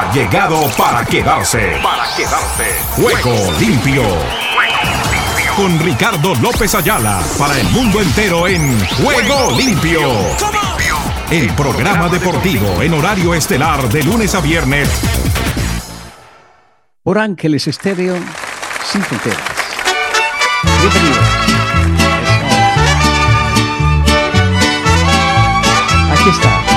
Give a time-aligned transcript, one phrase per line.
[0.00, 1.78] ha llegado para quedarse.
[1.82, 2.64] Para quedarse.
[2.92, 4.02] Juego limpio.
[5.56, 10.00] Con Ricardo López Ayala para el mundo entero en Juego limpio.
[11.30, 14.88] El programa deportivo en horario estelar de lunes a viernes.
[17.02, 18.16] Por Ángeles Estéreo
[18.90, 19.38] sin fronteras.
[20.80, 21.26] Bienvenidos.
[26.10, 26.69] Aquí está.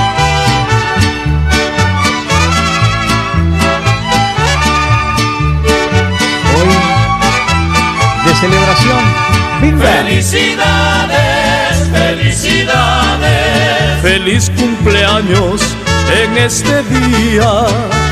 [9.64, 10.04] Big Bang.
[10.04, 15.62] Felicidades, felicidades, Feliz cumpleaños
[16.22, 17.64] en este día.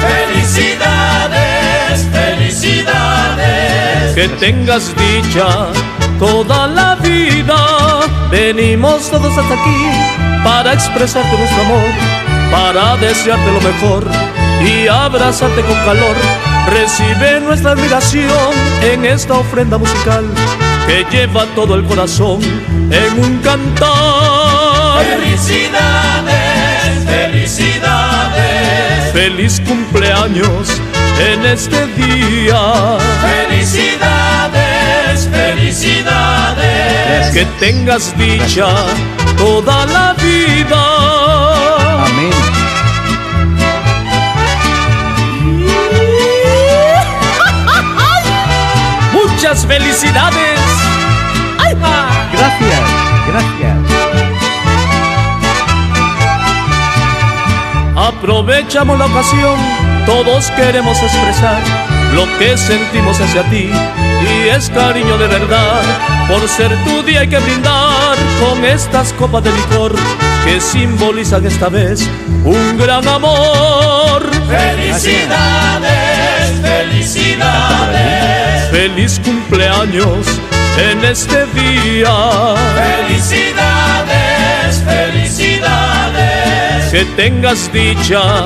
[0.09, 4.15] felicidades, felicidades.
[4.15, 5.67] Que tengas dicha
[6.19, 8.01] toda la vida.
[8.31, 9.91] Venimos todos hasta aquí
[10.43, 11.91] para expresarte nuestro amor,
[12.51, 14.07] para desearte lo mejor
[14.65, 16.17] y abrazarte con calor.
[16.71, 20.25] Recibe nuestra admiración en esta ofrenda musical
[20.87, 22.41] que lleva todo el corazón
[22.91, 25.05] en un cantar.
[25.05, 30.69] Felicidades, felicidades, Feliz cumpleaños
[31.33, 32.99] en este día.
[33.49, 37.31] felicidades, felicidades.
[37.33, 38.69] Que tengas dicha
[39.37, 42.05] toda la vida.
[42.07, 42.33] Amén.
[49.13, 50.62] Muchas felicidades.
[52.61, 53.79] Gracias, gracias.
[57.97, 59.55] Aprovechamos la ocasión,
[60.07, 61.61] todos queremos expresar
[62.15, 65.83] lo que sentimos hacia ti y es cariño de verdad.
[66.29, 69.95] Por ser tu día hay que brindar con estas copas de licor
[70.45, 72.09] que simbolizan esta vez
[72.45, 74.23] un gran amor.
[74.49, 80.27] Felicidades, felicidades, Feliz cumpleaños
[80.79, 82.55] en este día.
[83.07, 86.91] felicidades, felicidades.
[86.91, 88.45] Que tengas dicha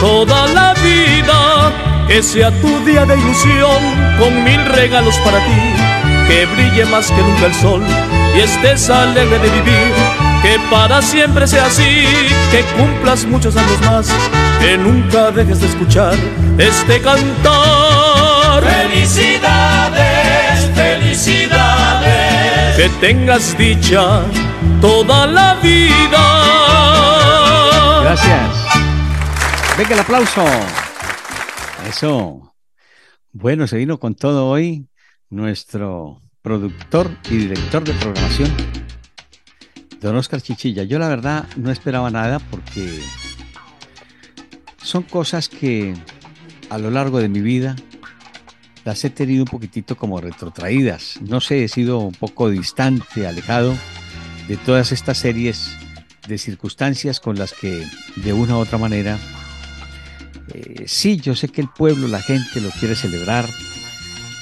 [0.00, 1.72] toda la vida,
[2.08, 3.78] que sea tu día de ilusión
[4.18, 5.74] con mil regalos para ti,
[6.28, 7.82] que brille más que nunca el sol
[8.36, 9.94] y estés alegre de vivir,
[10.42, 12.06] que para siempre sea así,
[12.50, 14.08] que cumplas muchos años más,
[14.60, 16.14] que nunca dejes de escuchar
[16.58, 18.62] este cantar.
[18.62, 20.13] Felicidades, felicidades.
[22.76, 24.24] Que tengas dicha
[24.80, 26.24] toda la vida.
[28.02, 28.50] Gracias.
[29.78, 30.44] Venga el aplauso.
[31.88, 32.54] Eso.
[33.32, 34.88] Bueno, se vino con todo hoy
[35.30, 38.52] nuestro productor y director de programación,
[40.00, 40.82] don Oscar Chichilla.
[40.82, 43.00] Yo la verdad no esperaba nada porque
[44.82, 45.94] son cosas que
[46.70, 47.76] a lo largo de mi vida
[48.84, 51.18] las he tenido un poquitito como retrotraídas.
[51.22, 53.74] No sé, he sido un poco distante, alejado
[54.48, 55.76] de todas estas series
[56.28, 57.86] de circunstancias con las que
[58.16, 59.18] de una u otra manera,
[60.52, 63.48] eh, sí, yo sé que el pueblo, la gente lo quiere celebrar,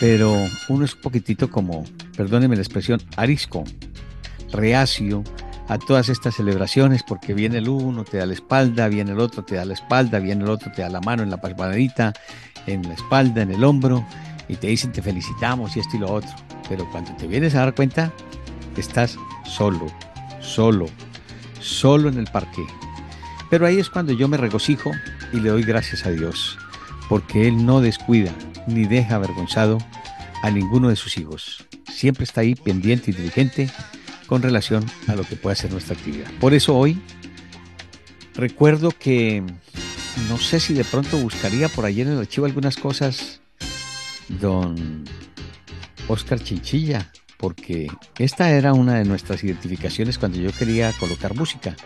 [0.01, 1.85] pero uno es un poquitito como,
[2.17, 3.65] perdónenme la expresión, arisco,
[4.53, 5.23] reacio
[5.69, 9.45] a todas estas celebraciones porque viene el uno, te da la espalda, viene el otro,
[9.45, 12.13] te da la espalda, viene el otro, te da la mano en la palmadita,
[12.67, 14.05] en la espalda, en el hombro,
[14.49, 16.31] y te dicen te felicitamos y esto y lo otro.
[16.69, 18.13] Pero cuando te vienes a dar cuenta,
[18.77, 19.87] estás solo,
[20.41, 20.87] solo,
[21.61, 22.65] solo en el parque.
[23.51, 24.93] Pero ahí es cuando yo me regocijo
[25.33, 26.59] y le doy gracias a Dios,
[27.09, 28.33] porque Él no descuida
[28.67, 29.79] ni deja avergonzado
[30.43, 31.67] a ninguno de sus hijos.
[31.91, 33.71] Siempre está ahí pendiente y diligente
[34.27, 36.31] con relación a lo que pueda ser nuestra actividad.
[36.41, 36.99] Por eso hoy
[38.35, 39.43] recuerdo que
[40.31, 43.42] no sé si de pronto buscaría por allí en el archivo algunas cosas,
[44.41, 45.05] don
[46.09, 47.89] Oscar Chinchilla, porque
[48.19, 51.77] esta era una de nuestras identificaciones cuando yo quería colocar música.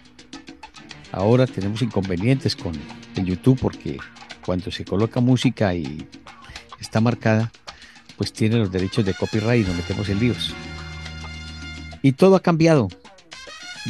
[1.12, 2.72] Ahora tenemos inconvenientes con
[3.16, 3.98] el YouTube porque
[4.44, 6.06] cuando se coloca música y
[6.80, 7.50] está marcada,
[8.16, 10.54] pues tiene los derechos de copyright y nos metemos en líos.
[12.02, 12.88] Y todo ha cambiado.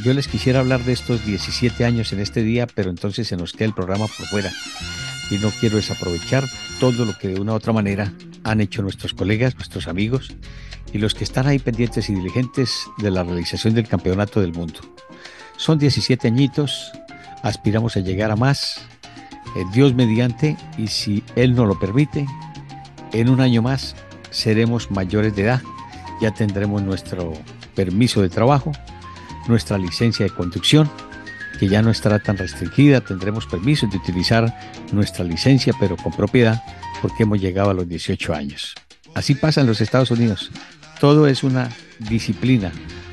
[0.05, 3.53] Yo les quisiera hablar de estos 17 años en este día, pero entonces se nos
[3.53, 4.53] queda el programa por fuera.
[5.31, 6.44] Y no quiero desaprovechar
[6.78, 8.12] todo lo que de una u otra manera
[8.44, 10.37] han hecho nuestros colegas, nuestros amigos
[10.93, 14.81] y los que están ahí pendientes y diligentes de la realización del Campeonato del Mundo.
[15.56, 16.93] Son 17 añitos,
[17.43, 18.81] aspiramos a llegar a más,
[19.56, 22.26] eh, Dios mediante, y si Él nos lo permite,
[23.12, 23.96] en un año más
[24.31, 25.62] seremos mayores de edad,
[26.20, 27.32] ya tendremos nuestro
[27.75, 28.72] permiso de trabajo,
[29.49, 30.90] nuestra licencia de conducción
[31.58, 34.56] que ya no estará tan restringida, tendremos permiso de utilizar
[34.93, 36.62] nuestra licencia, pero con propiedad,
[37.03, 38.75] porque hemos llegado a los 18 años.
[39.14, 40.50] Así pasa en los Estados Unidos.
[41.00, 42.73] Todo es una disciplina,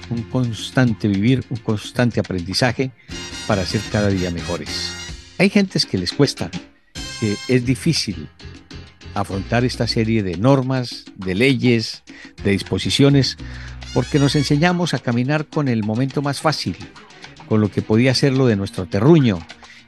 [0.10, 2.92] un constante vivir, un constante aprendizaje
[3.48, 4.92] para ser cada día mejores.
[5.38, 6.50] Hay gentes que les cuesta,
[7.20, 8.30] que es difícil
[9.14, 12.04] afrontar esta serie de normas, de leyes,
[12.44, 13.38] de disposiciones,
[13.94, 16.76] porque nos enseñamos a caminar con el momento más fácil,
[17.48, 19.40] con lo que podía ser lo de nuestro terruño.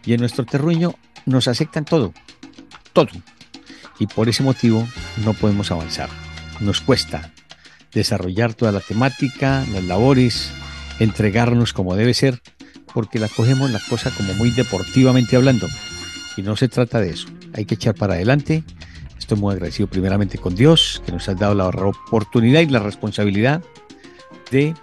[0.06, 2.14] Y en nuestro terruño nos aceptan todo,
[2.94, 3.10] todo.
[4.00, 4.88] Y por ese motivo
[5.24, 6.10] no podemos avanzar.
[6.60, 7.32] Nos cuesta
[7.94, 10.52] desarrollar toda la temática, las labores,
[11.00, 12.42] entregarnos como debe ser,
[12.94, 15.68] porque la cogemos la cosa como muy deportivamente hablando.
[16.38, 17.28] Y no se trata de eso.
[17.54, 18.64] Hay que echar para adelante.
[19.18, 23.64] Estoy muy agradecido primeramente con Dios, que nos ha dado la oportunidad y la responsabilidad
[24.52, 24.76] de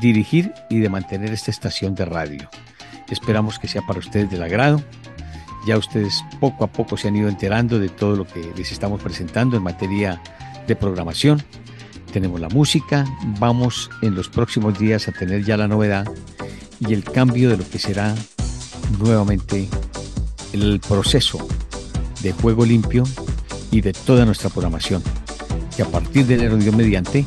[0.00, 2.48] dirigir y de mantener esta estación de radio.
[3.10, 4.82] Esperamos que sea para ustedes del agrado.
[5.66, 9.02] Ya ustedes poco a poco se han ido enterando de todo lo que les estamos
[9.02, 10.20] presentando en materia
[10.66, 11.42] de programación.
[12.12, 13.04] Tenemos la música,
[13.38, 16.06] vamos en los próximos días a tener ya la novedad
[16.80, 18.14] y el cambio de lo que será
[18.98, 19.68] nuevamente
[20.52, 21.46] el proceso
[22.22, 23.04] de juego limpio
[23.70, 25.02] y de toda nuestra programación.
[25.76, 27.24] Que a partir de enero Dios mediante,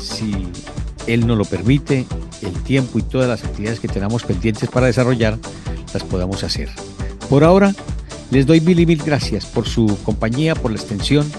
[0.00, 0.48] si
[1.06, 2.06] él nos lo permite,
[2.42, 5.38] el tiempo y todas las actividades que tenemos pendientes para desarrollar,
[5.92, 6.68] las podamos hacer.
[7.28, 7.74] Por ahora,
[8.30, 11.30] les doy mil y mil gracias por su compañía, por la extensión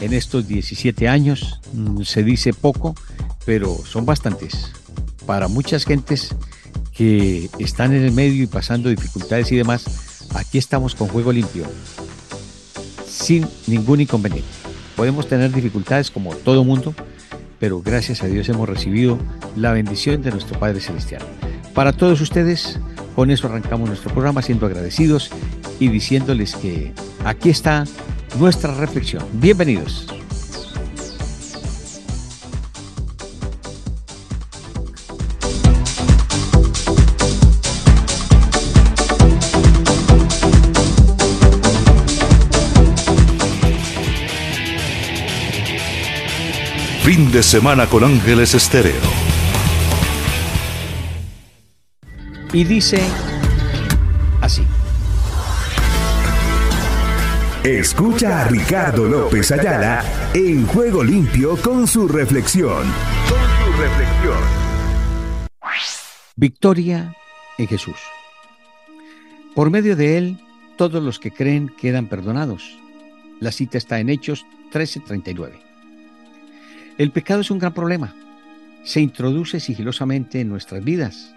[0.00, 1.60] en estos 17 años.
[1.72, 2.94] Mm, se dice poco,
[3.44, 4.72] pero son bastantes.
[5.26, 6.34] Para muchas gentes
[6.92, 11.64] que están en el medio y pasando dificultades y demás, aquí estamos con Juego Limpio,
[13.08, 14.48] sin ningún inconveniente.
[14.96, 16.94] Podemos tener dificultades como todo mundo,
[17.58, 19.18] pero gracias a Dios hemos recibido
[19.56, 21.22] la bendición de nuestro Padre Celestial.
[21.74, 22.78] Para todos ustedes,
[23.14, 25.30] con eso arrancamos nuestro programa siendo agradecidos
[25.80, 26.92] y diciéndoles que
[27.24, 27.84] aquí está
[28.38, 29.24] nuestra reflexión.
[29.34, 30.15] Bienvenidos.
[47.36, 48.94] De semana con Ángeles Estéreo.
[52.50, 52.98] Y dice
[54.40, 54.62] así.
[57.62, 60.02] Escucha a Ricardo López Ayala
[60.32, 62.84] en Juego Limpio con su reflexión.
[63.28, 64.38] Con su reflexión.
[66.36, 67.14] Victoria
[67.58, 67.98] en Jesús.
[69.54, 70.40] Por medio de él,
[70.78, 72.78] todos los que creen quedan perdonados.
[73.40, 75.65] La cita está en Hechos 13:39.
[76.98, 78.14] El pecado es un gran problema.
[78.82, 81.34] Se introduce sigilosamente en nuestras vidas,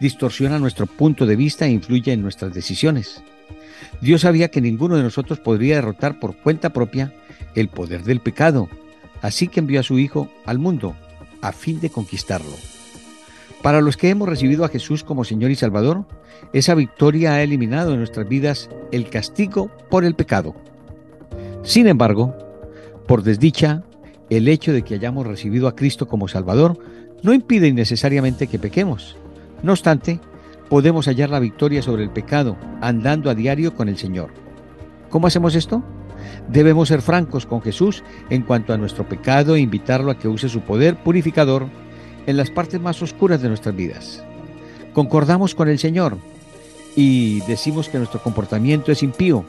[0.00, 3.22] distorsiona nuestro punto de vista e influye en nuestras decisiones.
[4.00, 7.12] Dios sabía que ninguno de nosotros podría derrotar por cuenta propia
[7.54, 8.68] el poder del pecado,
[9.22, 10.96] así que envió a su Hijo al mundo
[11.40, 12.56] a fin de conquistarlo.
[13.62, 16.04] Para los que hemos recibido a Jesús como Señor y Salvador,
[16.52, 20.54] esa victoria ha eliminado en nuestras vidas el castigo por el pecado.
[21.62, 22.36] Sin embargo,
[23.06, 23.84] por desdicha,
[24.30, 26.78] el hecho de que hayamos recibido a Cristo como Salvador
[27.22, 29.16] no impide innecesariamente que pequemos.
[29.62, 30.20] No obstante,
[30.68, 34.30] podemos hallar la victoria sobre el pecado andando a diario con el Señor.
[35.10, 35.82] ¿Cómo hacemos esto?
[36.48, 40.48] Debemos ser francos con Jesús en cuanto a nuestro pecado e invitarlo a que use
[40.48, 41.66] su poder purificador
[42.26, 44.24] en las partes más oscuras de nuestras vidas.
[44.92, 46.18] Concordamos con el Señor
[46.96, 49.44] y decimos que nuestro comportamiento es impío.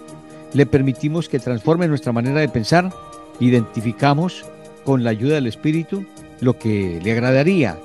[0.53, 2.91] Le permitimos que transforme nuestra manera de pensar.
[3.39, 4.45] Identificamos
[4.87, 6.05] con la ayuda del Espíritu
[6.39, 7.77] lo que le agradaría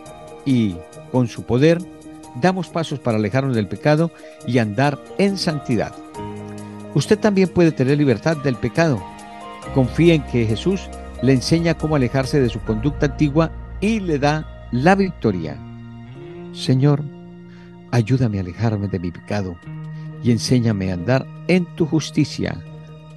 [0.46, 0.76] y
[1.10, 1.78] con su poder
[2.40, 4.12] damos pasos para alejarnos del pecado
[4.46, 5.92] y andar en santidad.
[6.94, 9.02] Usted también puede tener libertad del pecado.
[9.74, 10.82] Confía en que Jesús
[11.22, 15.58] le enseña cómo alejarse de su conducta antigua y le da la victoria.
[16.52, 17.02] Señor,
[17.90, 19.56] ayúdame a alejarme de mi pecado
[20.22, 22.62] y enséñame a andar en tu justicia.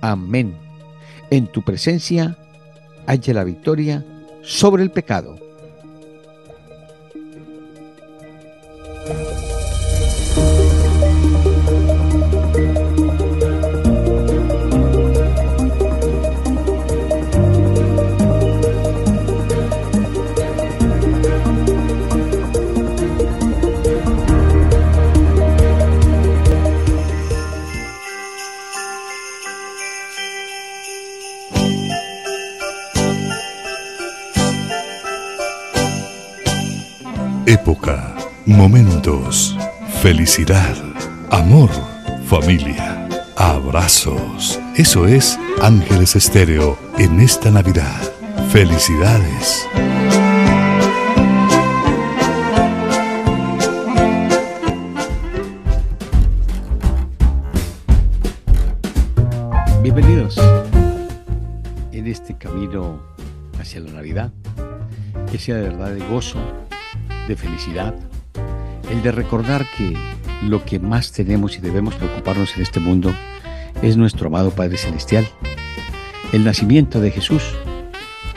[0.01, 0.55] Amén.
[1.29, 2.35] En tu presencia
[3.05, 4.03] haya la victoria
[4.41, 5.44] sobre el pecado.
[38.55, 39.57] Momentos,
[40.01, 40.75] felicidad
[41.29, 41.69] amor,
[42.25, 44.59] familia, abrazos.
[44.75, 48.01] Eso es Ángeles Estéreo en esta Navidad.
[48.49, 49.67] Felicidades.
[59.81, 60.37] Bienvenidos
[61.91, 63.01] en este camino
[63.59, 64.31] hacia la Navidad,
[65.29, 66.39] que sea de verdad de gozo,
[67.27, 67.93] de felicidad,
[68.95, 69.93] el de recordar que
[70.43, 73.13] lo que más tenemos y debemos preocuparnos en este mundo
[73.81, 75.27] es nuestro amado Padre Celestial,
[76.31, 77.43] el nacimiento de Jesús,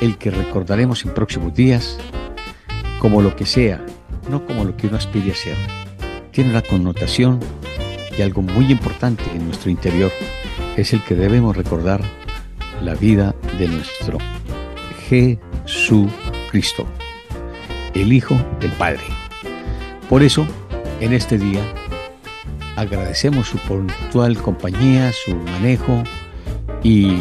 [0.00, 1.98] el que recordaremos en próximos días
[2.98, 3.84] como lo que sea,
[4.30, 5.56] no como lo que uno aspire a ser.
[6.32, 7.38] Tiene una connotación
[8.16, 10.10] y algo muy importante en nuestro interior,
[10.76, 12.02] es el que debemos recordar
[12.82, 14.18] la vida de nuestro
[15.08, 16.86] Jesucristo,
[17.94, 19.17] el Hijo del Padre.
[20.08, 20.46] Por eso,
[21.00, 21.60] en este día,
[22.76, 26.02] agradecemos su puntual compañía, su manejo
[26.82, 27.14] y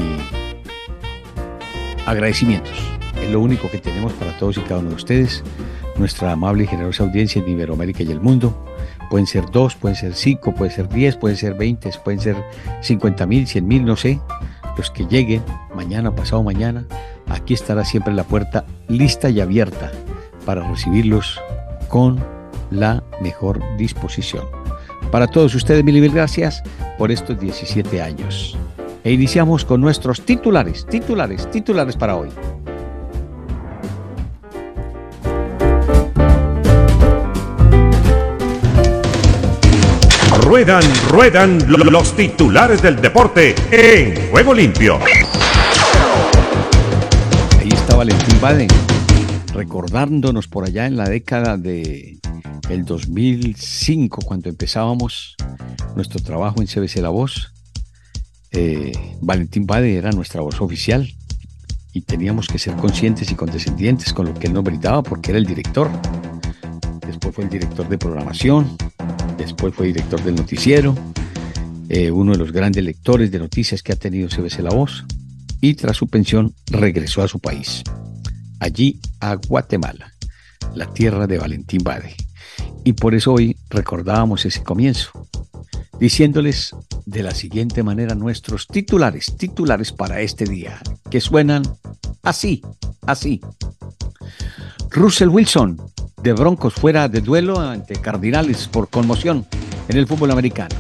[2.06, 2.74] agradecimientos.
[3.22, 5.44] Es lo único que tenemos para todos y cada uno de ustedes,
[5.98, 8.66] nuestra amable y generosa audiencia en Iberoamérica y el mundo.
[9.10, 12.38] Pueden ser dos, pueden ser cinco, pueden ser diez, pueden ser veinte, pueden ser
[12.82, 14.22] cincuenta mil, cien mil, no sé.
[14.78, 15.44] Los que lleguen
[15.76, 16.86] mañana pasado mañana,
[17.28, 19.92] aquí estará siempre la puerta lista y abierta
[20.46, 21.42] para recibirlos
[21.90, 22.37] con
[22.72, 24.46] la mejor disposición.
[25.12, 26.64] Para todos ustedes, mil y mil gracias
[26.98, 28.58] por estos 17 años.
[29.04, 32.30] E iniciamos con nuestros titulares, titulares, titulares para hoy.
[40.42, 44.98] Ruedan, ruedan los titulares del deporte en Juego Limpio.
[47.60, 48.68] Ahí está Valentín Bade,
[49.54, 52.18] recordándonos por allá en la década de
[52.70, 55.36] el 2005, cuando empezábamos
[55.96, 57.54] nuestro trabajo en CBC La Voz,
[58.52, 61.10] eh, Valentín Bade era nuestra voz oficial
[61.94, 65.40] y teníamos que ser conscientes y condescendientes con lo que él nos brindaba porque era
[65.40, 65.90] el director.
[67.06, 68.78] Después fue el director de programación,
[69.38, 70.96] después fue director del noticiero,
[71.90, 75.06] eh, uno de los grandes lectores de noticias que ha tenido CBC La Voz
[75.62, 77.82] y tras su pensión regresó a su país,
[78.60, 80.14] allí a Guatemala,
[80.76, 82.16] la tierra de Valentín Bade.
[82.84, 85.12] Y por eso hoy recordábamos ese comienzo,
[86.00, 91.64] diciéndoles de la siguiente manera nuestros titulares, titulares para este día, que suenan
[92.24, 92.62] así,
[93.06, 93.42] así.
[94.90, 95.82] Russell Wilson,
[96.22, 99.46] de Broncos fuera de duelo ante Cardinales por conmoción
[99.88, 100.76] en el fútbol americano.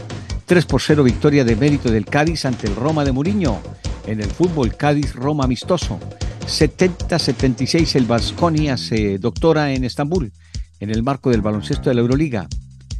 [0.45, 3.59] 3 por 0 victoria de mérito del Cádiz ante el Roma de Muriño
[4.05, 5.99] en el fútbol Cádiz-Roma amistoso.
[6.47, 10.31] 70-76 el Vasconia se doctora en Estambul
[10.79, 12.47] en el marco del baloncesto de la Euroliga.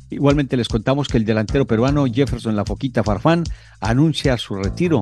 [0.10, 3.43] Igualmente les contamos que el delantero peruano Jefferson La Foquita Farfán
[3.81, 5.01] anuncia su retiro.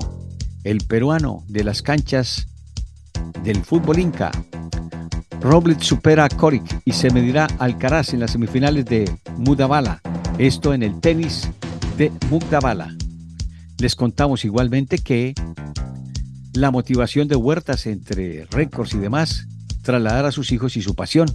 [0.63, 2.47] El peruano de las canchas
[3.43, 4.31] del fútbol inca.
[5.41, 10.01] Robles supera a Coric y se medirá Alcaraz en las semifinales de Mudabala.
[10.39, 11.47] Esto en el tenis
[11.97, 12.95] de Mudabala.
[13.77, 15.35] Les contamos igualmente que
[16.53, 19.47] la motivación de Huertas entre récords y demás,
[19.83, 21.27] trasladar a sus hijos y su pasión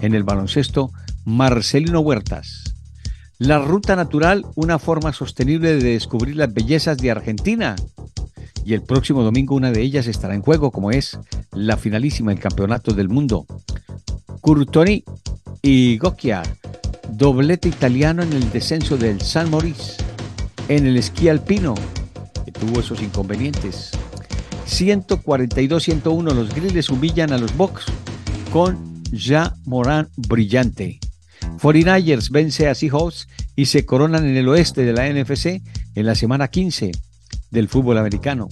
[0.00, 0.92] en el baloncesto
[1.24, 2.74] Marcelino Huertas.
[3.38, 7.76] La ruta natural, una forma sostenible de descubrir las bellezas de Argentina.
[8.64, 11.18] Y el próximo domingo una de ellas estará en juego, como es
[11.52, 13.46] la finalísima del Campeonato del Mundo.
[14.40, 15.04] Curtoni
[15.62, 16.42] y Gocchia,
[17.12, 20.02] doblete italiano en el descenso del San Maurice.
[20.68, 21.74] En el esquí alpino,
[22.44, 23.92] que tuvo esos inconvenientes.
[24.66, 27.86] 142-101 los griles humillan a los Box
[28.52, 30.98] con Ja Morán brillante.
[31.60, 35.62] 49ers vence a Seahawks y se coronan en el oeste de la NFC
[35.94, 36.92] en la semana 15
[37.50, 38.48] del fútbol americano.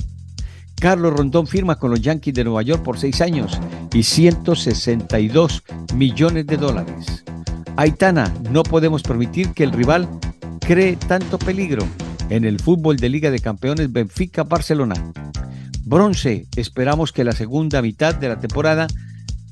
[0.80, 3.58] Carlos Rondón firma con los Yankees de Nueva York por seis años
[3.94, 5.62] y 162
[5.94, 7.24] millones de dólares.
[7.76, 10.08] Aitana, no podemos permitir que el rival
[10.60, 11.86] cree tanto peligro
[12.28, 15.12] en el fútbol de Liga de Campeones Benfica-Barcelona.
[15.84, 18.86] Bronce, esperamos que la segunda mitad de la temporada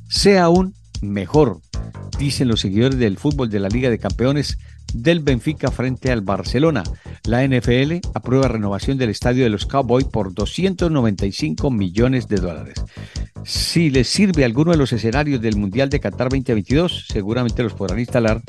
[0.09, 1.61] sea aún mejor,
[2.19, 4.59] dicen los seguidores del fútbol de la Liga de Campeones
[4.93, 6.85] del Benfica frente al Barcelona.
[7.25, 12.85] La NFL aprueba renovación del estadio de los Cowboys por 295 millones de dólares.
[13.45, 17.99] Si les sirve alguno de los escenarios del Mundial de Qatar 2022, seguramente los podrán
[17.99, 18.41] instalar,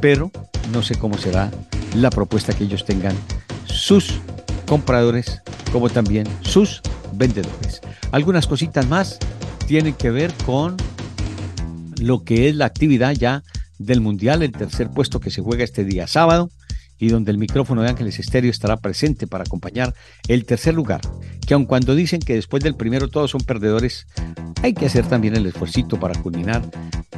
[0.00, 0.30] pero
[0.72, 1.50] no sé cómo será
[1.94, 3.16] la propuesta que ellos tengan
[3.64, 4.18] sus
[4.66, 5.42] compradores
[5.72, 6.82] como también sus
[7.14, 7.80] vendedores.
[8.10, 9.18] Algunas cositas más
[9.66, 10.76] tienen que ver con
[12.02, 13.42] lo que es la actividad ya
[13.78, 16.50] del Mundial, el tercer puesto que se juega este día sábado.
[16.98, 19.92] y donde el micrófono de Ángeles Estéreo estará presente para acompañar
[20.28, 21.00] el tercer lugar,
[21.44, 24.06] que aun cuando dicen que después del primero todos son perdedores,
[24.62, 26.62] hay que hacer también el esfuerzo para culminar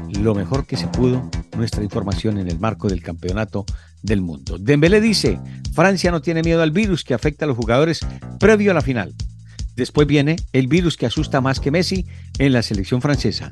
[0.08, 3.66] lo mejor que se pudo nuestra información en el marco del campeonato
[4.02, 4.56] del mundo.
[4.58, 5.38] Dembélé dice,
[5.74, 8.00] Francia no tiene miedo al virus que afecta a los jugadores
[8.40, 9.14] previo a la final.
[9.76, 12.06] Después viene el virus que asusta más que Messi
[12.38, 13.50] en la selección francesa.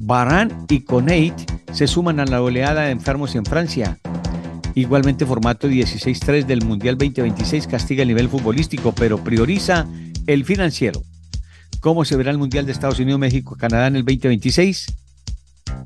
[0.00, 1.34] Barán y Coneit
[1.72, 3.98] se suman a la oleada de enfermos en Francia.
[4.74, 9.86] Igualmente formato 16-3 del Mundial 2026 castiga el nivel futbolístico, pero prioriza
[10.26, 11.02] el financiero.
[11.80, 14.86] ¿Cómo se verá el Mundial de Estados Unidos, México, Canadá en el 2026?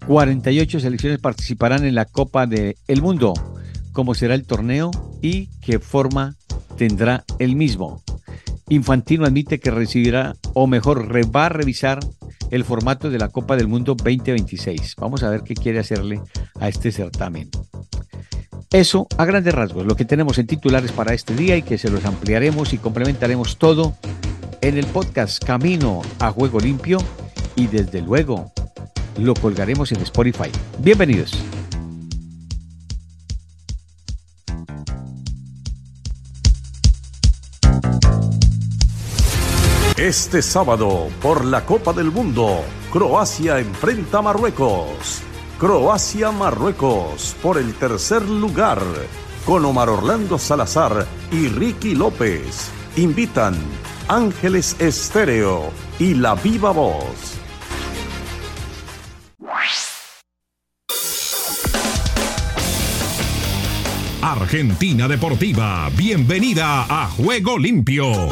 [0.07, 3.35] 48 selecciones participarán en la Copa del Mundo.
[3.93, 6.37] ¿Cómo será el torneo y qué forma
[6.77, 8.03] tendrá el mismo?
[8.71, 12.01] Infantino admite que recibirá, o mejor, va a revisar
[12.51, 14.97] el formato de la Copa del Mundo 2026.
[14.97, 16.21] Vamos a ver qué quiere hacerle
[16.61, 17.51] a este certamen.
[18.71, 21.91] Eso a grandes rasgos, lo que tenemos en titulares para este día y que se
[21.91, 23.95] los ampliaremos y complementaremos todo
[24.61, 26.99] en el podcast Camino a Juego Limpio
[27.57, 28.53] y desde luego
[29.19, 30.51] lo colgaremos en Spotify.
[30.81, 31.33] Bienvenidos.
[39.99, 45.23] Este sábado, por la Copa del Mundo, Croacia enfrenta a Marruecos.
[45.59, 48.79] Croacia-Marruecos por el tercer lugar,
[49.45, 52.71] con Omar Orlando Salazar y Ricky López.
[52.95, 53.57] Invitan
[54.07, 57.35] Ángeles Estéreo y La Viva Voz.
[64.23, 68.29] Argentina Deportiva, bienvenida a Juego Limpio.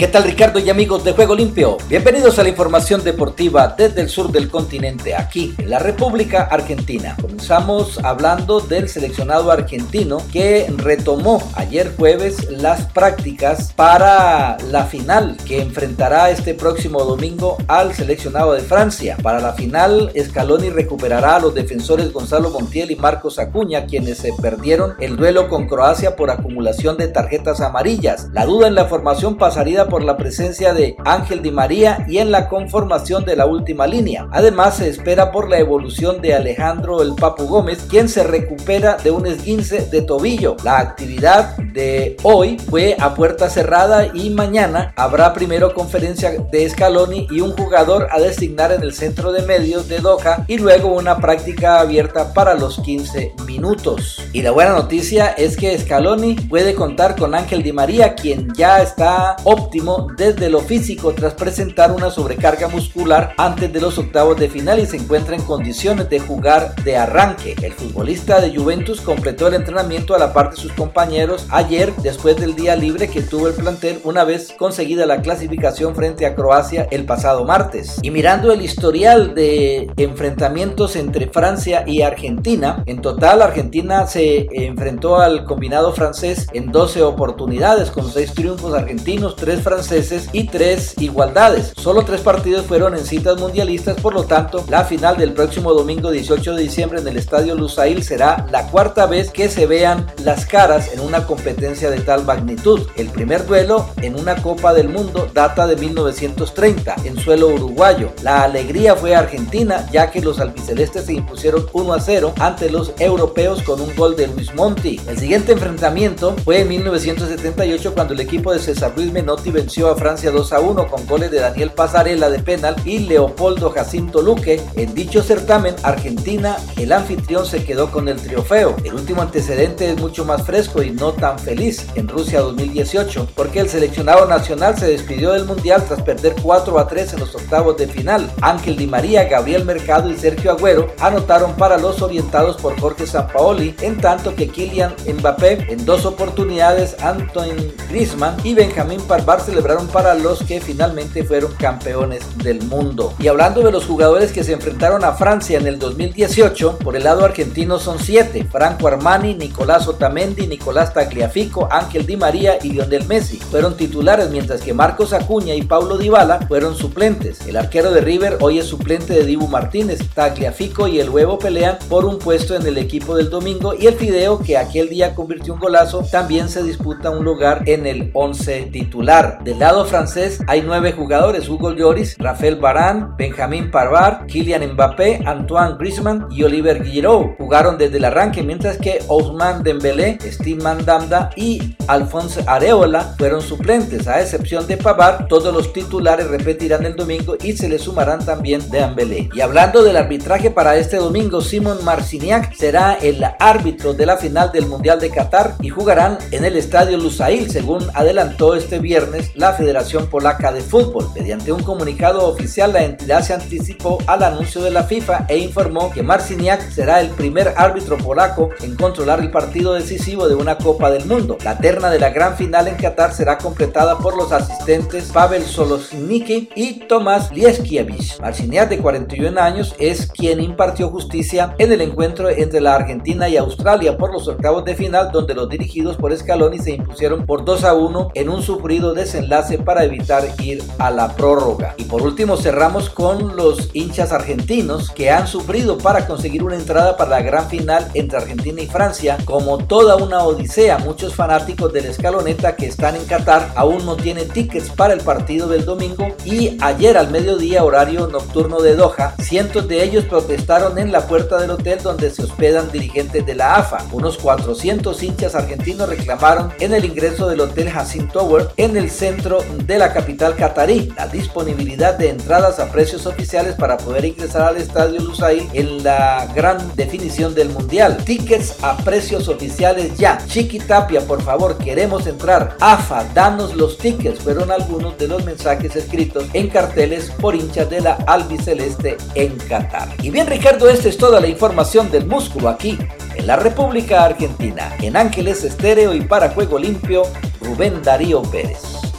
[0.00, 1.76] ¿Qué tal Ricardo y amigos de Juego Limpio?
[1.86, 7.18] Bienvenidos a la información deportiva desde el sur del continente, aquí en la República Argentina.
[7.20, 15.60] Comenzamos hablando del seleccionado argentino que retomó ayer jueves las prácticas para la final que
[15.60, 19.18] enfrentará este próximo domingo al seleccionado de Francia.
[19.22, 24.32] Para la final, Scaloni recuperará a los defensores Gonzalo Montiel y Marcos Acuña, quienes se
[24.40, 28.28] perdieron el duelo con Croacia por acumulación de tarjetas amarillas.
[28.32, 32.30] La duda en la formación pasaría por la presencia de Ángel Di María y en
[32.30, 34.26] la conformación de la última línea.
[34.32, 39.10] Además, se espera por la evolución de Alejandro El Papu Gómez, quien se recupera de
[39.10, 40.56] un esguince de tobillo.
[40.64, 47.26] La actividad de hoy fue a puerta cerrada y mañana habrá primero conferencia de Scaloni
[47.30, 51.18] y un jugador a designar en el centro de medios de Doha y luego una
[51.18, 54.22] práctica abierta para los 15 minutos.
[54.32, 58.80] Y la buena noticia es que Scaloni puede contar con Ángel Di María, quien ya
[58.80, 59.79] está óptimo
[60.16, 64.86] desde lo físico tras presentar una sobrecarga muscular antes de los octavos de final y
[64.86, 67.56] se encuentra en condiciones de jugar de arranque.
[67.62, 72.36] El futbolista de Juventus completó el entrenamiento a la par de sus compañeros ayer después
[72.36, 76.86] del día libre que tuvo el plantel una vez conseguida la clasificación frente a Croacia
[76.90, 77.98] el pasado martes.
[78.02, 85.18] Y mirando el historial de enfrentamientos entre Francia y Argentina, en total Argentina se enfrentó
[85.18, 91.72] al combinado francés en 12 oportunidades con 6 triunfos argentinos, 3 franceses y tres igualdades.
[91.76, 96.10] Solo tres partidos fueron en citas mundialistas, por lo tanto, la final del próximo domingo
[96.10, 100.46] 18 de diciembre en el Estadio Lusail será la cuarta vez que se vean las
[100.46, 102.86] caras en una competencia de tal magnitud.
[102.96, 108.12] El primer duelo en una Copa del Mundo data de 1930 en suelo uruguayo.
[108.22, 112.92] La alegría fue argentina ya que los albicelestes se impusieron 1 a 0 ante los
[112.98, 115.00] europeos con un gol de Luis Monti.
[115.06, 119.96] El siguiente enfrentamiento fue en 1978 cuando el equipo de César Luis Menotti venció a
[119.96, 124.60] Francia 2 a 1 con goles de Daniel Pasarela de penal y Leopoldo Jacinto Luque.
[124.76, 128.76] En dicho certamen, Argentina, el anfitrión, se quedó con el trofeo.
[128.84, 133.60] El último antecedente es mucho más fresco y no tan feliz en Rusia 2018, porque
[133.60, 137.76] el seleccionado nacional se despidió del Mundial tras perder 4 a 3 en los octavos
[137.76, 138.30] de final.
[138.42, 143.74] Ángel Di María, Gabriel Mercado y Sergio Agüero anotaron para los orientados por Jorge Sampaoli,
[143.80, 150.14] en tanto que Kylian Mbappé en dos oportunidades, Antoine Griezmann y Benjamín Parvar celebraron para
[150.14, 153.14] los que finalmente fueron campeones del mundo.
[153.18, 157.04] Y hablando de los jugadores que se enfrentaron a Francia en el 2018, por el
[157.04, 163.06] lado argentino son siete: Franco Armani, Nicolás Otamendi, Nicolás Tagliafico, Ángel Di María y Lionel
[163.06, 163.38] Messi.
[163.38, 167.46] Fueron titulares mientras que Marcos Acuña y Paulo Dybala fueron suplentes.
[167.46, 171.78] El arquero de River hoy es suplente de Dibu Martínez, Tagliafico y el Huevo pelean
[171.88, 175.54] por un puesto en el equipo del domingo y el Fideo que aquel día convirtió
[175.54, 179.29] un golazo también se disputa un lugar en el 11 titular.
[179.44, 185.76] Del lado francés hay nueve jugadores, Hugo Lloris, Rafael Varane, Benjamin Parvar, Kylian Mbappé, Antoine
[185.78, 187.36] Griezmann y Oliver Giroud.
[187.38, 194.06] Jugaron desde el arranque, mientras que Ousmane Dembélé, Steve Mandanda y Alphonse Areola fueron suplentes,
[194.06, 198.70] a excepción de Pavard, todos los titulares repetirán el domingo y se le sumarán también
[198.70, 199.28] Dembélé.
[199.34, 204.52] Y hablando del arbitraje para este domingo, Simon Marciniak será el árbitro de la final
[204.52, 209.52] del Mundial de Qatar y jugarán en el estadio Lusail, según adelantó este viernes la
[209.52, 211.08] Federación Polaca de Fútbol.
[211.14, 215.90] Mediante un comunicado oficial, la entidad se anticipó al anuncio de la FIFA e informó
[215.90, 220.90] que Marciniak será el primer árbitro polaco en controlar el partido decisivo de una Copa
[220.90, 221.38] del Mundo.
[221.44, 226.50] La terna de la gran final en Qatar será completada por los asistentes Pavel Solosniki
[226.54, 228.20] y Tomás Lieskiewicz.
[228.20, 233.36] Marciniak, de 41 años, es quien impartió justicia en el encuentro entre la Argentina y
[233.36, 237.64] Australia por los octavos de final, donde los dirigidos por Scaloni se impusieron por 2
[237.64, 241.74] a 1 en un sufrido desenlace para evitar ir a la prórroga.
[241.76, 246.96] Y por último cerramos con los hinchas argentinos que han sufrido para conseguir una entrada
[246.96, 249.18] para la gran final entre Argentina y Francia.
[249.24, 254.28] Como toda una odisea, muchos fanáticos del Escaloneta que están en Qatar aún no tienen
[254.28, 259.66] tickets para el partido del domingo y ayer al mediodía horario nocturno de Doha, cientos
[259.66, 263.84] de ellos protestaron en la puerta del hotel donde se hospedan dirigentes de la AFA.
[263.90, 269.42] Unos 400 hinchas argentinos reclamaron en el ingreso del hotel Hassim Tower en el centro
[269.64, 274.58] de la capital catarí la disponibilidad de entradas a precios oficiales para poder ingresar al
[274.58, 277.96] estadio Lusail en la gran definición del mundial.
[278.04, 280.18] Tickets a precios oficiales ya.
[280.26, 282.58] Chiqui Tapia, por favor, queremos entrar.
[282.60, 284.20] AFA, danos los tickets.
[284.20, 289.88] Fueron algunos de los mensajes escritos en carteles por hinchas de la albiceleste en Qatar.
[290.02, 292.76] Y bien, Ricardo, esta es toda la información del músculo aquí
[293.16, 294.76] en la República Argentina.
[294.82, 297.04] En Ángeles Estéreo y para Juego Limpio,
[297.40, 298.89] Rubén Darío Pérez.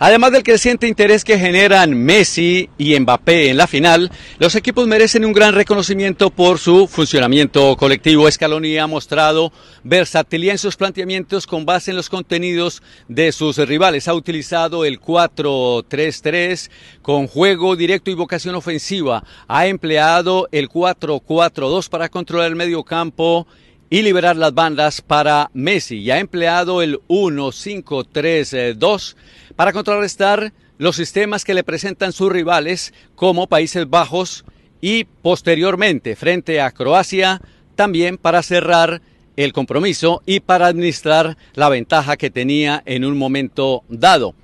[0.00, 5.24] Además del creciente interés que generan Messi y Mbappé en la final, los equipos merecen
[5.24, 8.30] un gran reconocimiento por su funcionamiento colectivo.
[8.30, 9.52] Scaloni ha mostrado
[9.82, 14.06] versatilidad en sus planteamientos con base en los contenidos de sus rivales.
[14.06, 16.70] Ha utilizado el 4-3-3
[17.02, 19.24] con juego directo y vocación ofensiva.
[19.48, 23.48] Ha empleado el 4-4-2 para controlar el medio campo
[23.90, 25.98] y liberar las bandas para Messi.
[25.98, 29.14] Y ha empleado el 1-5-3-2
[29.56, 34.44] para contrarrestar los sistemas que le presentan sus rivales como Países Bajos
[34.80, 37.40] y posteriormente frente a Croacia,
[37.74, 39.00] también para cerrar
[39.36, 44.34] el compromiso y para administrar la ventaja que tenía en un momento dado.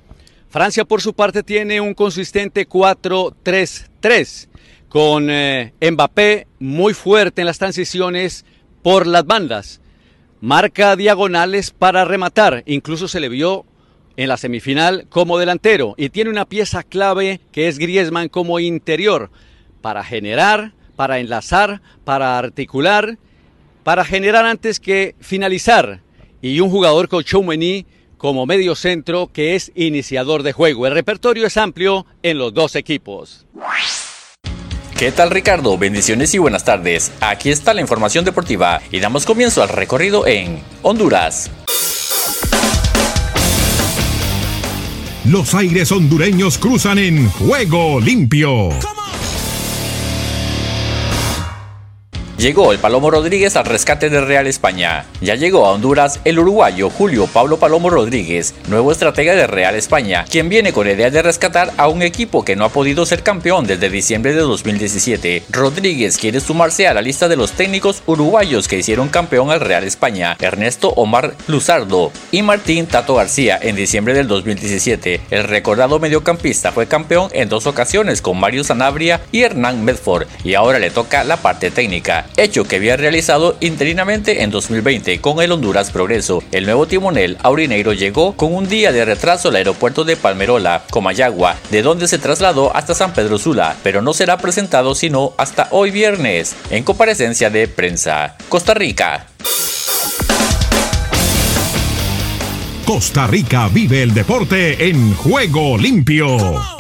[0.49, 4.49] Francia por su parte tiene un consistente 4-3-3
[4.89, 8.45] con eh, Mbappé muy fuerte en las transiciones
[8.85, 9.81] por las bandas.
[10.43, 13.65] Marca diagonales para rematar, incluso se le vio
[14.19, 19.31] en la semifinal como delantero y tiene una pieza clave que es Griezmann como interior
[19.81, 23.17] para generar, para enlazar, para articular,
[23.85, 26.01] para generar antes que finalizar
[26.43, 27.87] y un jugador con Choumeny
[28.19, 30.87] como medio centro que es iniciador de juego.
[30.87, 33.47] El repertorio es amplio en los dos equipos.
[35.05, 35.77] ¿Qué tal Ricardo?
[35.77, 37.13] Bendiciones y buenas tardes.
[37.21, 41.51] Aquí está la información deportiva y damos comienzo al recorrido en Honduras.
[45.27, 48.71] Los aires hondureños cruzan en juego limpio.
[52.45, 55.07] Llegó el Palomo Rodríguez al rescate de Real España.
[55.23, 60.27] Ya llegó a Honduras el uruguayo Julio Pablo Palomo Rodríguez, nuevo estratega de Real España,
[60.29, 63.23] quien viene con la idea de rescatar a un equipo que no ha podido ser
[63.23, 65.45] campeón desde diciembre de 2017.
[65.49, 69.85] Rodríguez quiere sumarse a la lista de los técnicos uruguayos que hicieron campeón al Real
[69.85, 75.23] España, Ernesto Omar Luzardo y Martín Tato García en diciembre del 2017.
[75.31, 80.53] El recordado mediocampista fue campeón en dos ocasiones con Mario Sanabria y Hernán Medford y
[80.53, 85.53] ahora le toca la parte técnica hecho que había realizado interinamente en 2020 con el
[85.53, 86.43] Honduras Progreso.
[86.53, 91.57] El nuevo timonel Aurineiro llegó con un día de retraso al aeropuerto de Palmerola, Comayagua,
[91.71, 95.91] de donde se trasladó hasta San Pedro Sula, pero no será presentado sino hasta hoy
[95.91, 98.37] viernes, en comparecencia de prensa.
[98.49, 99.27] Costa Rica.
[102.85, 106.74] Costa Rica vive el deporte en juego limpio.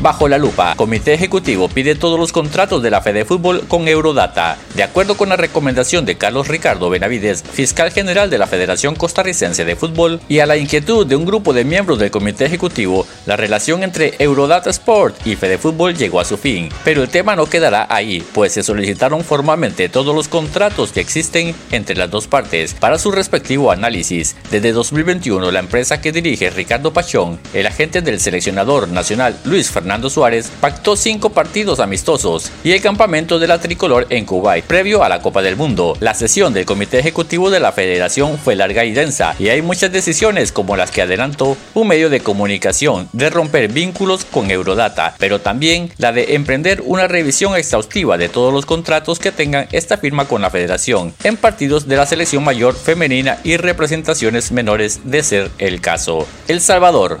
[0.00, 4.58] Bajo la lupa, Comité Ejecutivo pide todos los contratos de la Fede Fútbol con Eurodata.
[4.74, 9.64] De acuerdo con la recomendación de Carlos Ricardo Benavides, fiscal general de la Federación Costarricense
[9.64, 13.36] de Fútbol, y a la inquietud de un grupo de miembros del Comité Ejecutivo, la
[13.36, 16.68] relación entre Eurodata Sport y Fede Fútbol llegó a su fin.
[16.84, 21.54] Pero el tema no quedará ahí, pues se solicitaron formalmente todos los contratos que existen
[21.72, 24.36] entre las dos partes para su respectivo análisis.
[24.50, 29.85] Desde 2021, la empresa que dirige Ricardo Pachón, el agente del seleccionador nacional Luis Fernando
[29.86, 35.04] Fernando Suárez pactó cinco partidos amistosos y el campamento de la tricolor en Kuwait previo
[35.04, 35.96] a la Copa del Mundo.
[36.00, 39.92] La sesión del Comité Ejecutivo de la Federación fue larga y densa y hay muchas
[39.92, 45.40] decisiones como las que adelantó un medio de comunicación de romper vínculos con Eurodata, pero
[45.40, 50.24] también la de emprender una revisión exhaustiva de todos los contratos que tengan esta firma
[50.24, 55.50] con la Federación en partidos de la selección mayor femenina y representaciones menores de ser
[55.58, 56.26] el caso.
[56.48, 57.20] El Salvador.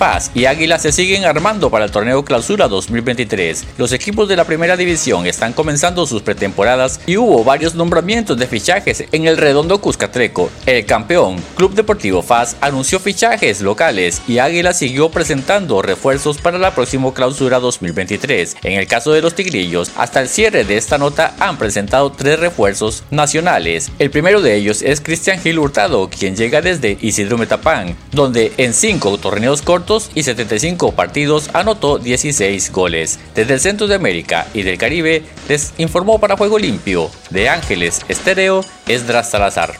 [0.00, 3.66] FAS y Águila se siguen armando para el torneo Clausura 2023.
[3.76, 8.46] Los equipos de la primera división están comenzando sus pretemporadas y hubo varios nombramientos de
[8.46, 10.50] fichajes en el redondo Cuscatreco.
[10.64, 16.74] El campeón, Club Deportivo FAS, anunció fichajes locales y Águila siguió presentando refuerzos para la
[16.74, 18.56] próxima Clausura 2023.
[18.62, 22.40] En el caso de los Tigrillos, hasta el cierre de esta nota han presentado tres
[22.40, 23.92] refuerzos nacionales.
[23.98, 28.72] El primero de ellos es Cristian Gil Hurtado, quien llega desde Isidro Metapán, donde en
[28.72, 33.18] cinco torneos cortos y 75 partidos anotó 16 goles.
[33.34, 38.00] Desde el centro de América y del Caribe les informó para Juego Limpio de Ángeles
[38.08, 39.74] Estéreo Esdras Salazar.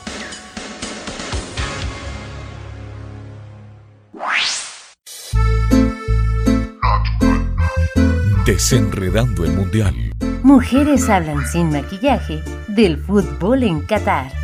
[8.44, 9.94] Desenredando el Mundial.
[10.42, 14.39] Mujeres hablan sin maquillaje del fútbol en Qatar.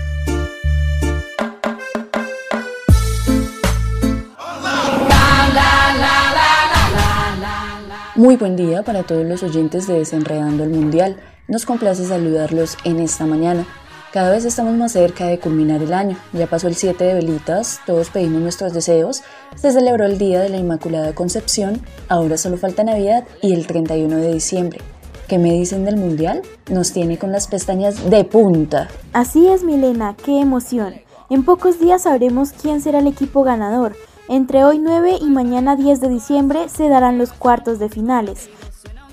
[8.17, 11.19] Muy buen día para todos los oyentes de Desenredando el Mundial.
[11.49, 13.67] Nos complace saludarlos en esta mañana.
[14.11, 16.17] Cada vez estamos más cerca de culminar el año.
[16.33, 19.23] Ya pasó el 7 de velitas, todos pedimos nuestros deseos.
[19.55, 24.17] Se celebró el Día de la Inmaculada Concepción, ahora solo falta Navidad y el 31
[24.17, 24.81] de diciembre.
[25.29, 26.41] ¿Qué me dicen del Mundial?
[26.71, 28.89] Nos tiene con las pestañas de punta.
[29.13, 30.95] Así es, Milena, qué emoción.
[31.29, 33.95] En pocos días sabremos quién será el equipo ganador.
[34.29, 38.49] Entre hoy 9 y mañana 10 de diciembre se darán los cuartos de finales.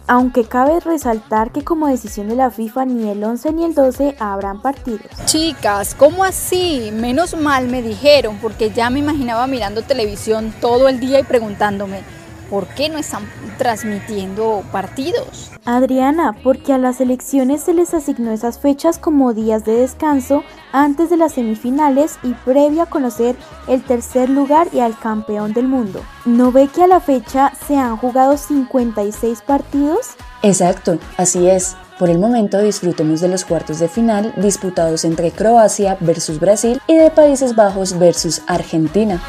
[0.07, 4.15] Aunque cabe resaltar que como decisión de la FIFA ni el 11 ni el 12
[4.19, 5.05] habrán partidos.
[5.25, 6.89] Chicas, ¿cómo así?
[6.93, 12.01] Menos mal me dijeron porque ya me imaginaba mirando televisión todo el día y preguntándome,
[12.53, 15.49] ¿por qué no están transmitiendo partidos?
[15.65, 21.09] Adriana, porque a las elecciones se les asignó esas fechas como días de descanso antes
[21.09, 23.35] de las semifinales y previo a conocer
[23.67, 26.03] el tercer lugar y al campeón del mundo.
[26.25, 30.11] ¿No ve que a la fecha se han jugado 56 partidos?
[30.43, 31.75] Exacto, así es.
[31.97, 36.97] Por el momento disfrutemos de los cuartos de final disputados entre Croacia versus Brasil y
[36.97, 39.19] de Países Bajos versus Argentina.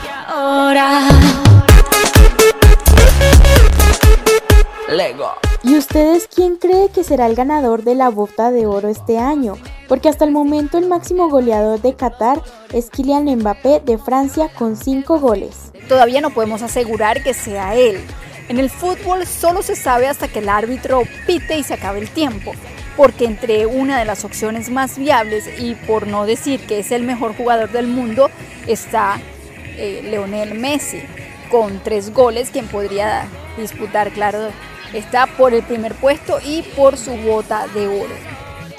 [4.88, 5.33] Lego.
[5.62, 9.55] ¿Y ustedes quién cree que será el ganador de la bota de oro este año?
[9.88, 12.42] Porque hasta el momento el máximo goleador de Qatar
[12.73, 15.73] es Kylian Mbappé de Francia con 5 goles.
[15.88, 17.99] Todavía no podemos asegurar que sea él.
[18.49, 22.11] En el fútbol solo se sabe hasta que el árbitro pite y se acabe el
[22.11, 22.53] tiempo,
[22.94, 27.05] porque entre una de las opciones más viables y por no decir que es el
[27.05, 28.29] mejor jugador del mundo
[28.66, 29.18] está
[29.79, 31.03] eh, Leonel Messi
[31.51, 34.51] con tres goles, quien podría disputar, claro,
[34.94, 38.14] está por el primer puesto y por su bota de oro.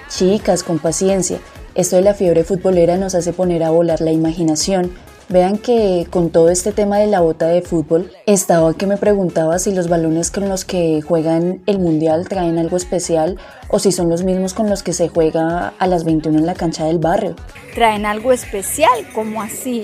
[0.10, 1.40] Chicas, con paciencia.
[1.76, 4.92] Esto de la fiebre futbolera nos hace poner a volar la imaginación.
[5.28, 9.58] Vean que con todo este tema de la bota de fútbol, estaba que me preguntaba
[9.60, 14.08] si los balones con los que juegan el mundial traen algo especial o si son
[14.08, 17.36] los mismos con los que se juega a las 21 en la cancha del barrio.
[17.74, 19.08] ¿Traen algo especial?
[19.14, 19.84] ¿Cómo así?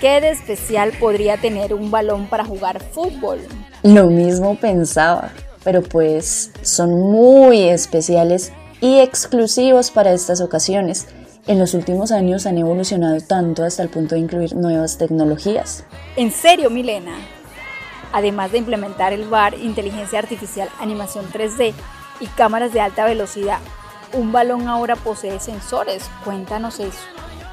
[0.00, 3.40] ¿Qué de especial podría tener un balón para jugar fútbol?
[3.82, 5.32] Lo mismo pensaba
[5.64, 11.06] pero pues son muy especiales y exclusivos para estas ocasiones.
[11.46, 15.84] En los últimos años han evolucionado tanto hasta el punto de incluir nuevas tecnologías.
[16.16, 17.12] ¿En serio, Milena?
[18.12, 21.72] Además de implementar el VAR, inteligencia artificial, animación 3D
[22.20, 23.58] y cámaras de alta velocidad,
[24.12, 26.04] un balón ahora posee sensores.
[26.24, 26.98] Cuéntanos eso.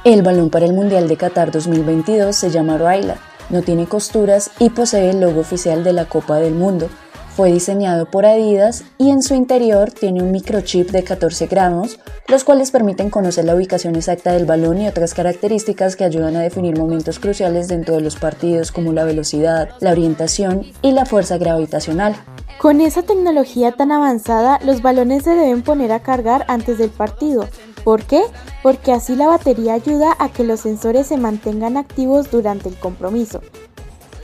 [0.03, 3.17] El balón para el Mundial de Qatar 2022 se llama Raila,
[3.49, 6.89] no tiene costuras y posee el logo oficial de la Copa del Mundo
[7.37, 12.43] Fue diseñado por Adidas y en su interior tiene un microchip de 14 gramos, los
[12.43, 16.75] cuales permiten conocer la ubicación exacta del balón y otras características que ayudan a definir
[16.79, 22.15] momentos cruciales dentro de los partidos como la velocidad, la orientación y la fuerza gravitacional.
[22.57, 27.47] Con esa tecnología tan avanzada, los balones se deben poner a cargar antes del partido.
[27.83, 28.23] ¿Por qué?
[28.63, 33.41] Porque así la batería ayuda a que los sensores se mantengan activos durante el compromiso.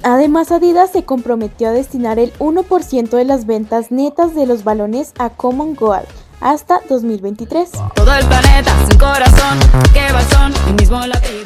[0.04, 5.14] Además, Adidas se comprometió a destinar el 1% de las ventas netas de los balones
[5.18, 6.04] a Common Goal
[6.42, 7.72] hasta 2023.
[7.96, 9.60] Todo el planeta, sin corazón,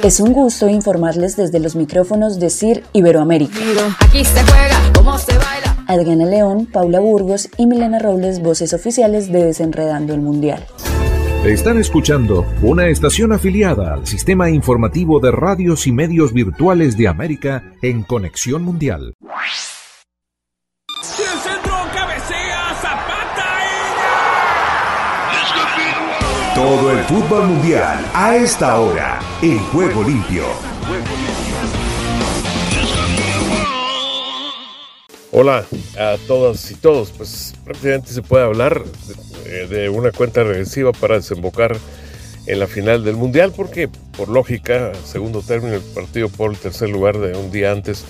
[0.01, 3.59] Es un gusto informarles desde los micrófonos de CIR Iberoamérica.
[3.99, 5.75] Aquí se juega, cómo se baila.
[5.85, 10.65] Adriana León, Paula Burgos y Milena Robles, voces oficiales de Desenredando el Mundial.
[11.45, 17.73] Están escuchando una estación afiliada al sistema informativo de radios y medios virtuales de América
[17.81, 19.13] en Conexión Mundial.
[26.55, 30.43] Todo el fútbol mundial a esta hora en Juego Limpio.
[35.31, 35.65] Hola
[35.99, 37.11] a todas y todos.
[37.11, 41.77] Pues prácticamente se puede hablar de, de, una cuenta regresiva para desembocar
[42.45, 46.89] en la final del Mundial, porque por lógica, segundo término, el partido por el tercer
[46.89, 48.05] lugar de un día antes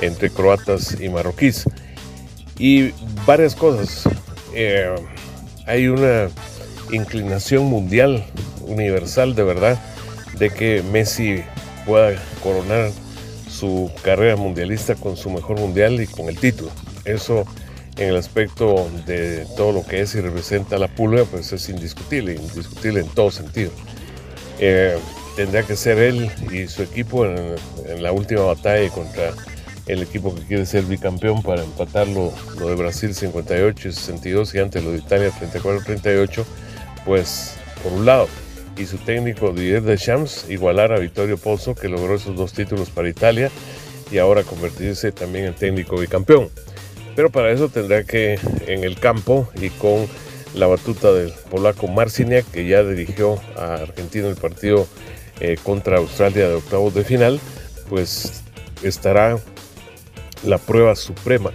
[0.00, 1.64] entre croatas y marroquíes.
[2.58, 2.92] Y
[3.26, 4.08] varias cosas.
[4.54, 4.94] Eh,
[5.66, 6.28] hay una
[6.92, 8.24] inclinación mundial,
[8.66, 9.80] universal de verdad,
[10.38, 11.42] de que Messi
[11.86, 12.90] pueda coronar
[13.48, 16.70] su carrera mundialista con su mejor mundial y con el título.
[17.04, 17.44] Eso
[17.96, 22.34] en el aspecto de todo lo que es y representa la pulga, pues es indiscutible,
[22.34, 23.70] indiscutible en todo sentido.
[24.58, 24.98] Eh,
[25.36, 27.56] tendría que ser él y su equipo en,
[28.02, 29.32] la última batalla contra
[29.86, 34.54] el equipo que quiere ser bicampeón para empatar lo, lo de Brasil 58 y 62
[34.54, 36.44] y antes lo de Italia 34-38,
[37.04, 38.28] pues por un lado
[38.76, 43.08] y su técnico Didier Deschamps igualar a Vittorio Pozzo que logró esos dos títulos para
[43.08, 43.50] Italia
[44.10, 46.48] y ahora convertirse también en técnico bicampeón.
[47.16, 50.06] Pero para eso tendrá que en el campo y con
[50.54, 54.86] la batuta del polaco Marciniak que ya dirigió a Argentina el partido
[55.40, 57.40] eh, contra Australia de octavos de final,
[57.88, 58.42] pues
[58.82, 59.38] estará
[60.44, 61.50] la prueba suprema.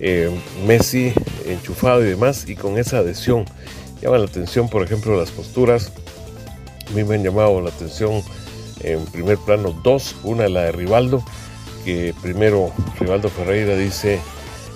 [0.00, 0.30] Eh,
[0.66, 1.12] Messi
[1.46, 3.44] enchufado y demás y con esa adhesión
[4.00, 5.92] llama la atención por ejemplo las posturas
[6.90, 8.22] a mí me han llamado la atención
[8.82, 11.22] en primer plano dos, una la de Rivaldo,
[11.84, 14.20] que primero Rivaldo Ferreira dice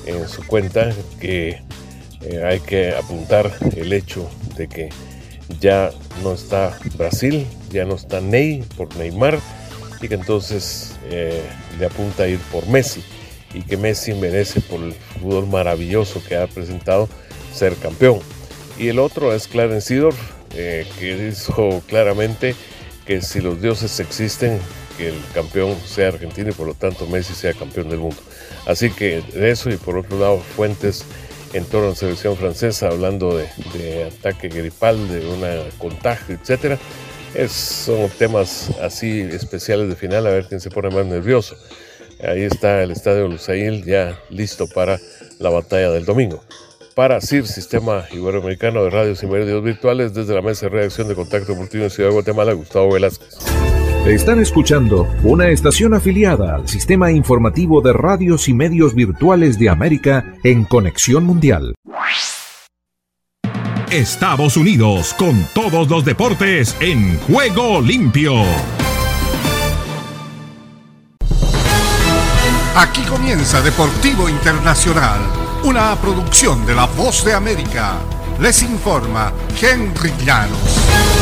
[0.07, 1.61] en su cuenta que
[2.23, 4.89] eh, hay que apuntar el hecho de que
[5.61, 5.91] ya
[6.23, 9.39] no está Brasil, ya no está Ney por Neymar
[10.01, 11.43] y que entonces eh,
[11.79, 13.03] le apunta a ir por Messi
[13.53, 17.09] y que Messi merece por el fútbol maravilloso que ha presentado
[17.53, 18.19] ser campeón.
[18.79, 20.19] Y el otro es Clarence Seedorf,
[20.55, 22.57] eh, que dijo claramente
[23.07, 24.59] que si los dioses existen,
[24.99, 28.17] que el campeón sea argentino y por lo tanto Messi sea campeón del mundo.
[28.67, 31.05] Así que de eso y por otro lado fuentes
[31.53, 35.43] en torno a la selección francesa hablando de, ataque gripal, de un
[35.79, 36.79] contagio, etcétera.
[37.35, 41.57] Es, son temas así especiales de final, a ver quién se pone más nervioso.
[42.23, 44.99] Ahí está el estadio Lusail ya listo para
[45.39, 46.43] la batalla del domingo
[46.95, 51.15] para CIR, Sistema Iberoamericano de Radios y Medios Virtuales, desde la Mesa de Redacción de
[51.15, 53.54] Contacto Deportivo en Ciudad de Guatemala, Gustavo Velázquez.
[54.07, 60.35] Están escuchando una estación afiliada al Sistema Informativo de Radios y Medios Virtuales de América
[60.45, 61.75] en Conexión Mundial.
[63.91, 68.35] Estados Unidos con todos los deportes en juego limpio.
[72.77, 75.21] Aquí comienza Deportivo Internacional
[75.65, 77.95] una producción de La Voz de América.
[78.39, 81.14] Les informa Henry Llanos.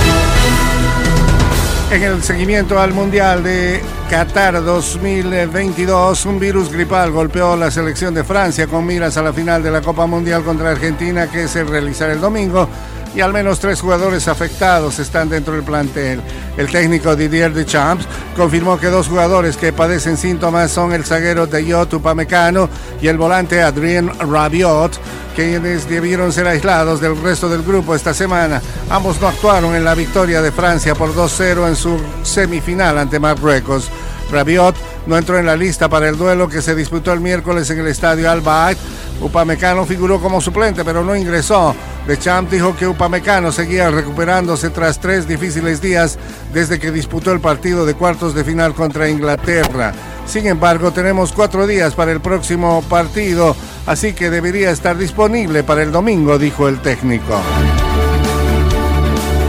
[1.92, 8.24] En el seguimiento al Mundial de Qatar 2022, un virus gripal golpeó la selección de
[8.24, 12.14] Francia con miras a la final de la Copa Mundial contra Argentina que se realizará
[12.14, 12.66] el domingo
[13.14, 16.20] y al menos tres jugadores afectados están dentro del plantel.
[16.56, 21.92] El técnico Didier Deschamps confirmó que dos jugadores que padecen síntomas son el zaguero Deyot
[21.94, 22.68] Upamecano
[23.00, 24.98] y el volante Adrien Rabiot,
[25.34, 28.62] quienes debieron ser aislados del resto del grupo esta semana.
[28.90, 33.90] Ambos no actuaron en la victoria de Francia por 2-0 en su semifinal ante Marruecos.
[34.30, 34.74] Rabiot
[35.06, 37.88] no entró en la lista para el duelo que se disputó el miércoles en el
[37.88, 38.78] estadio Al Bayt.
[39.20, 41.74] Upamecano figuró como suplente, pero no ingresó.
[42.18, 46.18] Champ dijo que Upamecano seguía recuperándose tras tres difíciles días
[46.52, 49.92] desde que disputó el partido de cuartos de final contra Inglaterra.
[50.26, 53.54] Sin embargo, tenemos cuatro días para el próximo partido,
[53.86, 57.40] así que debería estar disponible para el domingo, dijo el técnico.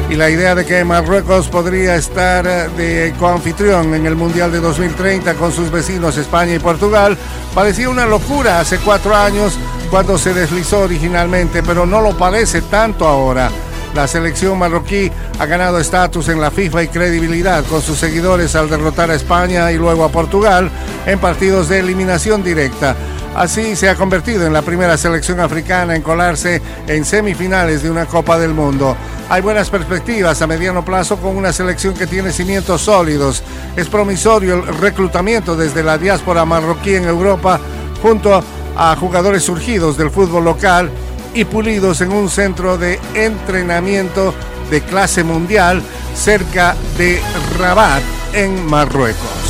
[0.09, 4.59] Y la idea de que Marruecos podría estar eh, de coanfitrión en el Mundial de
[4.59, 7.17] 2030 con sus vecinos España y Portugal
[7.55, 9.57] parecía una locura hace cuatro años
[9.89, 13.49] cuando se deslizó originalmente, pero no lo parece tanto ahora.
[13.95, 18.69] La selección marroquí ha ganado estatus en la FIFA y credibilidad con sus seguidores al
[18.69, 20.71] derrotar a España y luego a Portugal
[21.05, 22.95] en partidos de eliminación directa.
[23.35, 28.05] Así se ha convertido en la primera selección africana en colarse en semifinales de una
[28.05, 28.95] Copa del Mundo.
[29.27, 33.41] Hay buenas perspectivas a mediano plazo con una selección que tiene cimientos sólidos.
[33.75, 37.59] Es promisorio el reclutamiento desde la diáspora marroquí en Europa
[38.01, 38.43] junto
[38.75, 40.91] a jugadores surgidos del fútbol local
[41.33, 44.33] y pulidos en un centro de entrenamiento
[44.69, 45.81] de clase mundial
[46.15, 47.19] cerca de
[47.57, 48.03] Rabat
[48.33, 49.42] en Marruecos.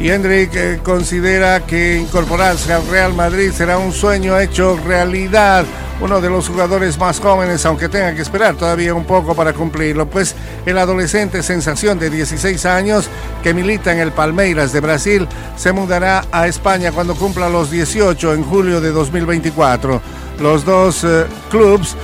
[0.00, 5.66] Y Hendrik considera que incorporarse al Real Madrid será un sueño hecho realidad
[6.00, 10.08] uno de los jugadores más jóvenes, aunque tenga que esperar todavía un poco para cumplirlo,
[10.08, 10.34] pues
[10.64, 13.10] el adolescente sensación de 16 años
[13.42, 18.32] que milita en el Palmeiras de Brasil se mudará a España cuando cumpla los 18
[18.32, 20.00] en julio de 2024.
[20.40, 21.96] Los dos clubes eh, clubs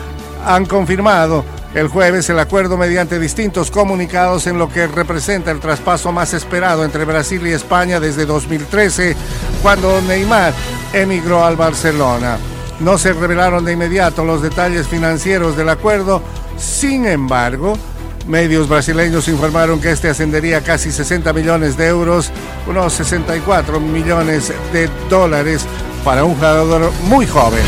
[0.45, 1.45] han confirmado
[1.75, 6.85] el jueves el acuerdo mediante distintos comunicados en lo que representa el traspaso más esperado
[6.85, 9.15] entre Brasil y España desde 2013,
[9.63, 10.55] cuando Neymar
[10.93, 12.39] emigró al Barcelona.
[12.81, 16.23] No se revelaron de inmediato los detalles financieros del acuerdo,
[16.59, 17.77] sin embargo,
[18.27, 22.31] medios brasileños informaron que este ascendería a casi 60 millones de euros,
[22.67, 25.65] unos 64 millones de dólares
[26.05, 27.65] para un jugador muy joven.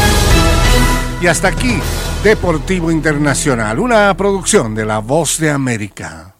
[1.20, 1.80] Y hasta aquí,
[2.22, 6.34] Deportivo Internacional, una producción de La Voz de América.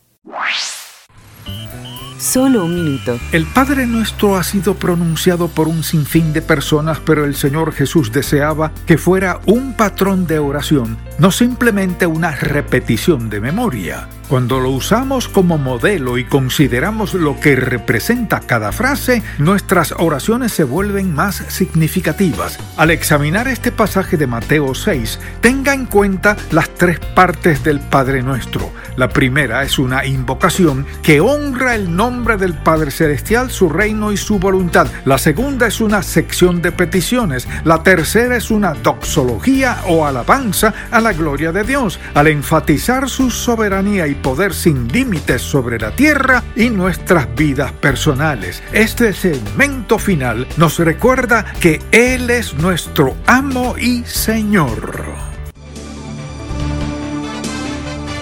[2.18, 3.16] Solo un minuto.
[3.30, 8.10] El Padre Nuestro ha sido pronunciado por un sinfín de personas, pero el Señor Jesús
[8.10, 14.08] deseaba que fuera un patrón de oración, no simplemente una repetición de memoria.
[14.28, 20.64] Cuando lo usamos como modelo y consideramos lo que representa cada frase, nuestras oraciones se
[20.64, 22.58] vuelven más significativas.
[22.76, 28.22] Al examinar este pasaje de Mateo 6, tenga en cuenta las tres partes del Padre
[28.22, 28.70] Nuestro.
[28.96, 34.18] La primera es una invocación que honra el nombre del Padre Celestial, su reino y
[34.18, 34.88] su voluntad.
[35.06, 37.48] La segunda es una sección de peticiones.
[37.64, 41.98] La tercera es una doxología o alabanza a la gloria de Dios.
[42.12, 48.62] Al enfatizar su soberanía y poder sin límites sobre la tierra y nuestras vidas personales.
[48.72, 55.28] Este segmento final nos recuerda que Él es nuestro amo y Señor.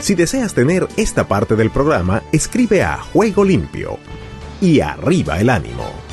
[0.00, 3.98] Si deseas tener esta parte del programa, escribe a Juego Limpio
[4.60, 6.05] y arriba el ánimo.